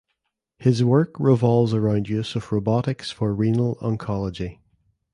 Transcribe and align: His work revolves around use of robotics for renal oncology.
His 0.57 0.83
work 0.83 1.19
revolves 1.19 1.75
around 1.75 2.09
use 2.09 2.35
of 2.35 2.51
robotics 2.51 3.11
for 3.11 3.35
renal 3.35 3.75
oncology. 3.83 4.57